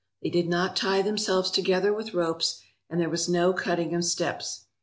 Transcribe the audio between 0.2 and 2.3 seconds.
They did not tie themselves together with